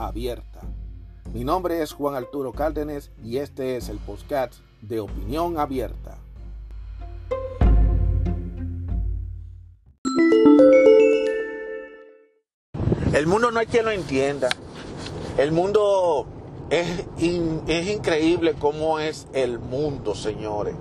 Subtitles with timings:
[0.00, 0.60] abierta.
[1.32, 6.18] Mi nombre es Juan Arturo Cárdenas y este es el podcast de Opinión Abierta.
[13.12, 14.48] El mundo no hay quien lo entienda.
[15.36, 16.26] El mundo
[16.70, 17.04] es,
[17.68, 20.74] es increíble cómo es el mundo, señores.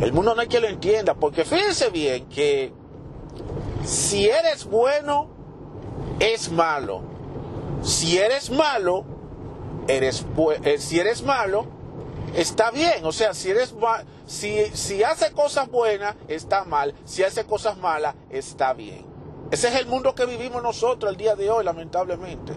[0.00, 2.72] El mundo no hay quien lo entienda, porque fíjense bien que
[3.84, 5.28] si eres bueno,
[6.18, 7.19] es malo.
[7.82, 9.04] Si eres malo,
[9.88, 10.24] eres
[10.64, 11.66] eh, si eres malo,
[12.34, 13.04] está bien.
[13.04, 13.74] O sea, si eres
[14.26, 16.94] si, si hace cosas buenas, está mal.
[17.04, 19.06] Si hace cosas malas, está bien.
[19.50, 22.52] Ese es el mundo que vivimos nosotros el día de hoy, lamentablemente.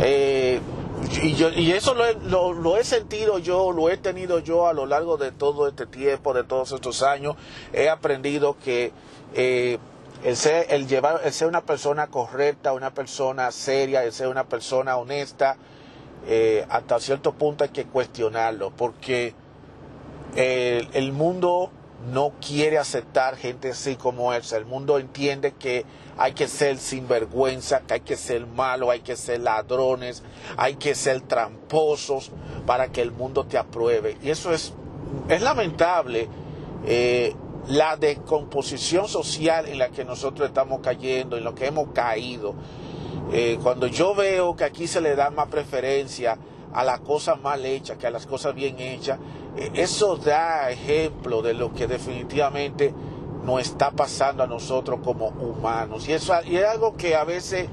[0.00, 0.60] Eh,
[1.22, 4.86] y, yo, y eso lo lo, he, sentido yo, lo he tenido yo a lo
[4.86, 7.36] largo de todo este tiempo, de todos estos años.
[7.72, 8.92] He aprendido que
[9.34, 9.78] eh,
[10.22, 14.44] el, ser, el, llevar, el ser una persona correcta, una persona seria, el ser una
[14.44, 15.56] persona honesta,
[16.26, 19.34] eh, hasta cierto punto hay que cuestionarlo, porque
[20.36, 21.70] el, mundo
[22.12, 24.42] no quiere aceptar gente así como él.
[24.52, 25.84] El mundo entiende que
[26.16, 30.22] hay que ser sinvergüenza, que hay que ser malo, hay que ser ladrones,
[30.56, 32.30] hay que ser tramposos
[32.66, 34.16] para que el mundo te apruebe.
[34.22, 34.74] Y eso es,
[35.28, 36.28] es lamentable.
[36.86, 37.34] Eh,
[37.68, 42.54] la descomposición social en la que nosotros estamos cayendo, en lo que hemos caído.
[43.32, 46.38] Eh, cuando yo veo que aquí se le da más preferencia
[46.72, 49.18] a las cosas mal hechas que a las cosas bien hechas,
[49.56, 52.92] eh, eso da ejemplo de lo que definitivamente
[53.44, 56.08] nos está pasando a nosotros como humanos.
[56.08, 57.68] Y, eso, y es algo que a veces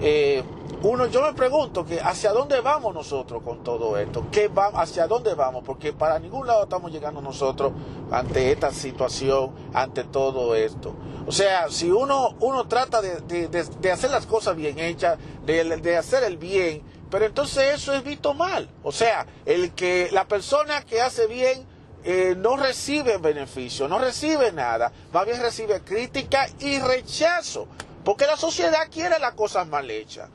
[0.00, 0.42] eh,
[0.82, 5.06] uno, yo me pregunto que hacia dónde vamos nosotros con todo esto, ¿Qué va, hacia
[5.06, 7.72] dónde vamos, porque para ningún lado estamos llegando nosotros
[8.10, 10.94] ante esta situación, ante todo esto.
[11.26, 16.22] O sea, si uno, uno trata de, de, hacer las cosas bien hechas, de, hacer
[16.24, 18.68] el bien, pero entonces eso es visto mal.
[18.82, 21.66] O sea, el que la persona que hace bien
[22.04, 27.68] eh, no recibe beneficio, no recibe nada, más bien recibe crítica y rechazo,
[28.04, 30.28] porque la sociedad quiere las cosas mal hechas.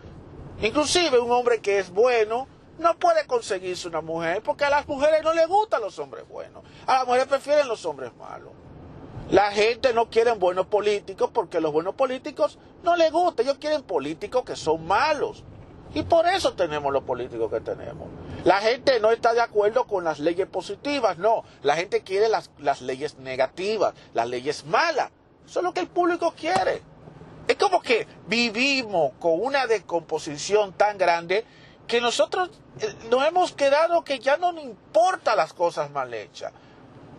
[0.61, 2.47] Inclusive un hombre que es bueno
[2.79, 6.63] no puede conseguirse una mujer porque a las mujeres no les gustan los hombres buenos,
[6.87, 8.51] a las mujeres prefieren los hombres malos.
[9.29, 13.83] La gente no quiere buenos políticos porque los buenos políticos no les gustan, ellos quieren
[13.83, 15.43] políticos que son malos.
[15.93, 18.07] Y por eso tenemos los políticos que tenemos.
[18.43, 21.43] La gente no está de acuerdo con las leyes positivas, no.
[21.63, 25.11] La gente quiere las, las leyes negativas, las leyes malas.
[25.45, 26.83] Eso es lo que el público quiere.
[27.59, 31.45] Como que vivimos con una descomposición tan grande
[31.87, 32.49] que nosotros
[32.79, 36.53] eh, nos hemos quedado que ya no nos importa las cosas mal hechas.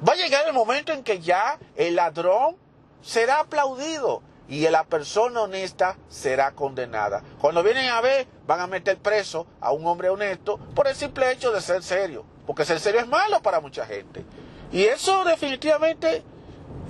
[0.07, 2.57] Va a llegar el momento en que ya el ladrón
[3.03, 7.23] será aplaudido y la persona honesta será condenada.
[7.41, 11.31] Cuando vienen a ver, van a meter preso a un hombre honesto por el simple
[11.31, 14.25] hecho de ser serio, porque ser serio es malo para mucha gente.
[14.73, 16.25] Y eso definitivamente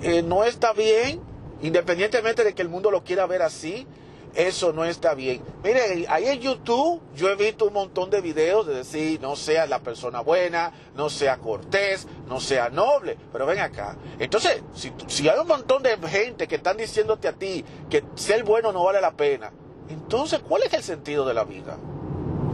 [0.01, 1.21] eh, no está bien,
[1.61, 3.87] independientemente de que el mundo lo quiera ver así,
[4.33, 5.41] eso no está bien.
[5.63, 9.65] Mire, ahí en YouTube yo he visto un montón de videos de decir, no sea
[9.65, 13.97] la persona buena, no sea cortés, no sea noble, pero ven acá.
[14.19, 18.43] Entonces, si, si hay un montón de gente que están diciéndote a ti que ser
[18.43, 19.51] bueno no vale la pena,
[19.89, 21.77] entonces, ¿cuál es el sentido de la vida?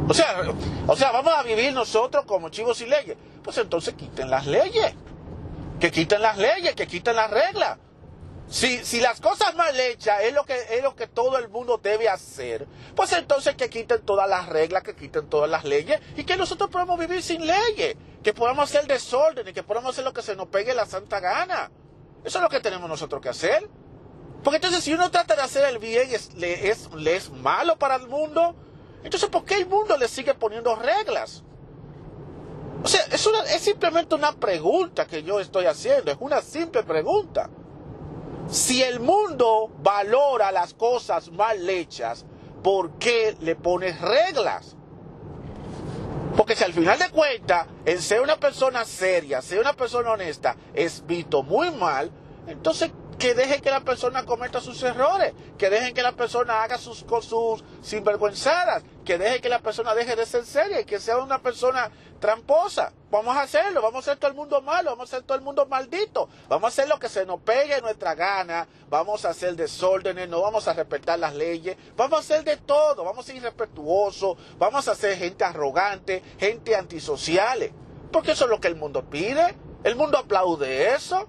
[0.10, 0.42] O sea,
[0.88, 3.18] o sea, vamos a vivir nosotros como chivos y leyes.
[3.44, 4.94] Pues entonces quiten las leyes.
[5.80, 7.78] Que quiten las leyes, que quiten las reglas.
[8.50, 11.80] Si, si las cosas mal hechas es lo, que, es lo que todo el mundo
[11.84, 12.66] debe hacer,
[12.96, 16.70] pues entonces que quiten todas las reglas, que quiten todas las leyes y que nosotros
[16.70, 20.36] podamos vivir sin leyes, que podamos hacer desorden y que podamos hacer lo que se
[20.36, 21.70] nos pegue la santa gana.
[22.24, 23.70] Eso es lo que tenemos nosotros que hacer.
[24.44, 27.78] Porque entonces si uno trata de hacer el bien es, le, es, le es malo
[27.78, 28.56] para el mundo,
[29.04, 31.44] entonces ¿por qué el mundo le sigue poniendo reglas?
[32.82, 36.84] O sea, es, una, es simplemente una pregunta que yo estoy haciendo, es una simple
[36.84, 37.50] pregunta.
[38.50, 42.26] Si el mundo valora las cosas mal hechas,
[42.64, 44.76] ¿por qué le pones reglas?
[46.36, 50.56] Porque si al final de cuentas, el ser una persona seria, ser una persona honesta,
[50.74, 52.12] es visto muy mal,
[52.48, 56.78] entonces, que dejen que la persona cometa sus errores, que dejen que la persona haga
[56.78, 61.40] sus, sus sinvergüenzadas, que dejen que la persona deje de ser seria que sea una
[61.40, 62.94] persona tramposa.
[63.10, 65.44] Vamos a hacerlo, vamos a hacer todo el mundo malo, vamos a hacer todo el
[65.44, 69.30] mundo maldito, vamos a hacer lo que se nos pegue en nuestra gana, vamos a
[69.30, 73.28] hacer desórdenes, no vamos a respetar las leyes, vamos a hacer de todo, vamos a
[73.28, 77.72] ser irrespetuosos, vamos a ser gente arrogante, gente antisociales,
[78.12, 81.28] porque eso es lo que el mundo pide, el mundo aplaude eso.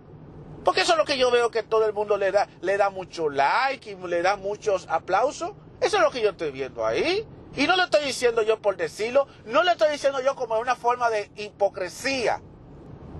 [0.69, 2.91] Porque eso es lo que yo veo que todo el mundo le da, le da
[2.91, 5.53] mucho like y le da muchos aplausos.
[5.81, 7.27] Eso es lo que yo estoy viendo ahí.
[7.57, 10.77] Y no lo estoy diciendo yo por decirlo, no le estoy diciendo yo como una
[10.77, 12.43] forma de hipocresía.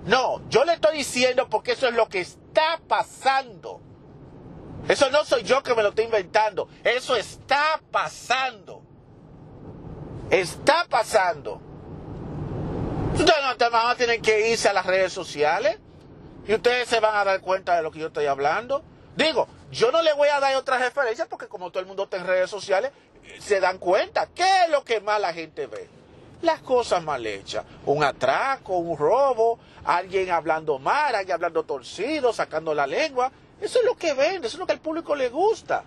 [0.05, 3.81] No, yo le estoy diciendo porque eso es lo que está pasando.
[4.87, 8.83] Eso no soy yo que me lo estoy inventando, eso está pasando.
[10.29, 11.59] Está pasando.
[13.15, 15.79] Ustedes no van a tener que irse a las redes sociales
[16.49, 18.81] y ustedes se van a dar cuenta de lo que yo estoy hablando.
[19.15, 22.17] Digo, yo no le voy a dar otras referencias porque como todo el mundo está
[22.17, 22.91] en redes sociales,
[23.37, 24.27] se dan cuenta.
[24.33, 25.87] ¿Qué es lo que más la gente ve?
[26.41, 27.65] Las cosas mal hechas.
[27.85, 33.31] Un atraco, un robo, alguien hablando mal, alguien hablando torcido, sacando la lengua.
[33.61, 35.83] Eso es lo que vende, eso es lo que al público le gusta.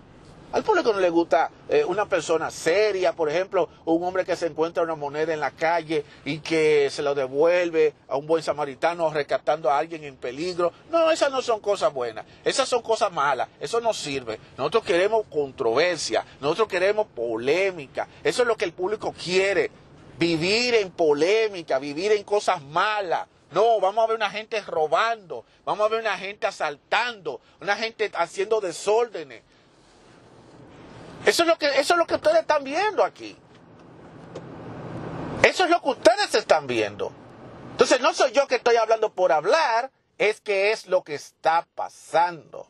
[0.53, 4.45] Al público no le gusta eh, una persona seria, por ejemplo, un hombre que se
[4.45, 9.11] encuentra una moneda en la calle y que se lo devuelve a un buen samaritano
[9.11, 10.71] rescatando a alguien en peligro.
[10.91, 14.39] No, esas no son cosas buenas, esas son cosas malas, eso no sirve.
[14.55, 19.71] Nosotros queremos controversia, nosotros queremos polémica, eso es lo que el público quiere,
[20.19, 23.27] vivir en polémica, vivir en cosas malas.
[23.53, 28.11] No, vamos a ver una gente robando, vamos a ver una gente asaltando, una gente
[28.13, 29.41] haciendo desórdenes.
[31.25, 33.37] Eso es lo que, eso es lo que ustedes están viendo aquí.
[35.43, 37.11] Eso es lo que ustedes están viendo.
[37.71, 41.67] Entonces no soy yo que estoy hablando por hablar, es que es lo que está
[41.75, 42.67] pasando.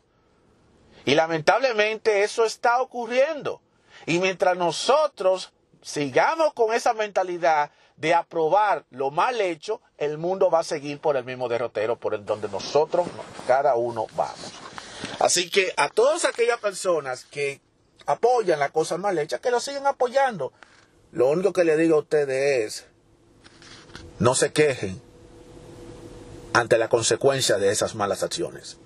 [1.04, 3.60] Y lamentablemente eso está ocurriendo.
[4.06, 5.52] Y mientras nosotros
[5.82, 11.16] sigamos con esa mentalidad de aprobar lo mal hecho, el mundo va a seguir por
[11.16, 13.06] el mismo derrotero por el donde nosotros,
[13.46, 14.52] cada uno, vamos.
[15.20, 17.60] Así que a todas aquellas personas que
[18.06, 20.52] apoyan las cosas mal hechas, que lo siguen apoyando.
[21.12, 22.84] Lo único que le digo a ustedes es,
[24.18, 25.00] no se quejen
[26.52, 28.78] ante la consecuencia de esas malas acciones.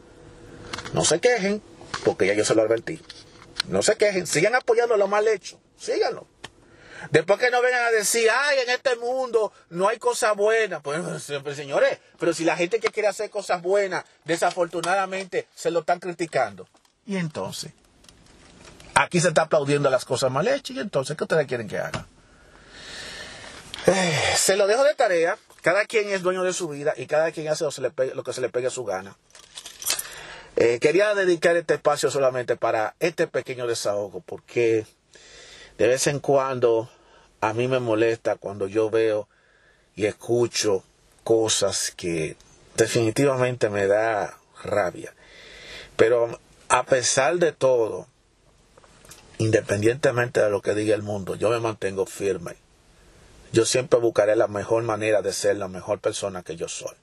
[0.93, 1.63] No se quejen,
[2.05, 3.01] porque ya yo se lo advertí.
[3.69, 6.27] No se quejen, sigan apoyando lo mal hecho, síganlo.
[7.11, 10.83] Después que no vengan a decir, ay, en este mundo no hay cosas buenas.
[10.83, 11.01] Pues,
[11.43, 16.01] pues señores, pero si la gente que quiere hacer cosas buenas, desafortunadamente se lo están
[16.01, 16.67] criticando.
[17.07, 17.73] Y entonces,
[19.01, 22.05] Aquí se está aplaudiendo las cosas mal hechas y entonces, ¿qué ustedes quieren que haga?
[23.87, 25.39] Eh, se lo dejo de tarea.
[25.63, 28.49] Cada quien es dueño de su vida y cada quien hace lo, que se le
[28.49, 29.17] pegue a su gana.
[30.57, 34.85] Eh, quería dedicar este espacio solamente para este pequeño desahogo porque
[35.79, 36.91] de vez en cuando
[37.41, 39.29] a mí me molesta cuando yo veo
[39.95, 40.83] y escucho
[41.23, 42.37] cosas que
[42.75, 45.15] definitivamente me da rabia.
[45.95, 48.09] Pero a pesar de todo,
[49.39, 52.57] independientemente de lo que diga el mundo, yo me mantengo firme.
[53.53, 56.95] Yo siempre buscaré la mejor manera de ser la mejor persona que yo soy.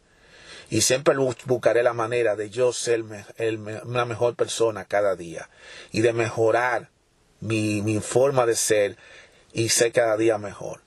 [0.70, 1.16] Y siempre
[1.46, 3.04] buscaré la manera de yo ser
[3.38, 5.50] la mejor persona cada día.
[5.92, 6.90] Y de mejorar
[7.40, 8.98] mi, mi forma de ser
[9.54, 10.81] y ser cada día mejor.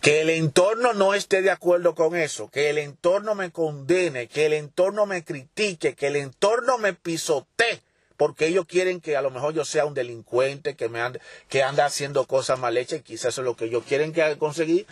[0.00, 4.46] Que el entorno no esté de acuerdo con eso, que el entorno me condene, que
[4.46, 7.80] el entorno me critique, que el entorno me pisotee
[8.16, 11.62] porque ellos quieren que a lo mejor yo sea un delincuente que me ande, que
[11.62, 14.86] anda haciendo cosas mal hechas y quizás eso es lo que ellos quieren que conseguir.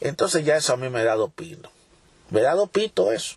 [0.00, 1.70] Entonces ya eso a mí me da dado pito.
[2.30, 3.36] Me da dado pito eso.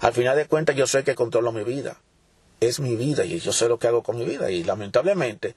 [0.00, 1.98] Al final de cuentas yo sé que controlo mi vida.
[2.60, 4.50] Es mi vida y yo sé lo que hago con mi vida.
[4.50, 5.54] Y lamentablemente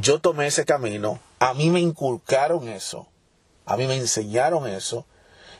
[0.00, 1.20] yo tomé ese camino.
[1.38, 3.08] A mí me inculcaron eso.
[3.64, 5.06] A mí me enseñaron eso.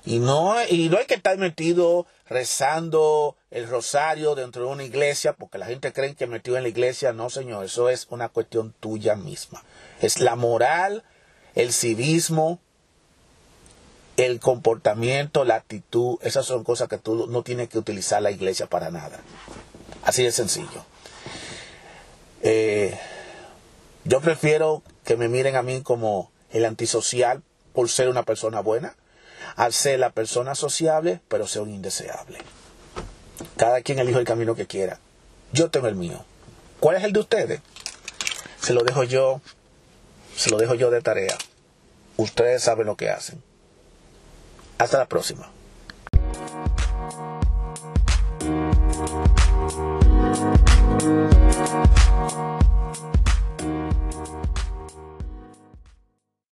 [0.09, 5.35] Y no, y no hay que estar metido rezando el rosario dentro de una iglesia,
[5.35, 7.13] porque la gente cree que metido en la iglesia.
[7.13, 9.63] No, señor, eso es una cuestión tuya misma.
[10.01, 11.05] Es la moral,
[11.55, 12.59] el civismo,
[14.17, 16.17] el comportamiento, la actitud.
[16.23, 19.21] Esas son cosas que tú no tienes que utilizar la iglesia para nada.
[20.05, 20.87] Así de sencillo.
[22.41, 22.99] Eh,
[24.05, 27.43] yo prefiero que me miren a mí como el antisocial
[27.75, 28.97] por ser una persona buena
[29.57, 32.39] al ser la persona sociable, pero ser un indeseable.
[33.57, 34.99] Cada quien elige el camino que quiera.
[35.53, 36.25] Yo tengo el mío.
[36.81, 37.61] ¿Cuál es el de ustedes?
[38.61, 39.41] Se lo dejo yo,
[40.37, 41.37] se lo dejo yo de tarea.
[42.17, 43.43] Ustedes saben lo que hacen.
[44.79, 45.51] Hasta la próxima.